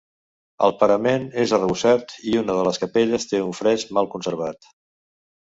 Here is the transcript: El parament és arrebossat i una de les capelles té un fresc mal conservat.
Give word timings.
El 0.67 0.71
parament 0.77 1.27
és 1.43 1.53
arrebossat 1.57 2.15
i 2.31 2.33
una 2.41 2.57
de 2.61 2.65
les 2.69 2.81
capelles 2.85 3.29
té 3.33 3.43
un 3.45 3.53
fresc 3.61 3.95
mal 4.01 4.11
conservat. 4.17 4.73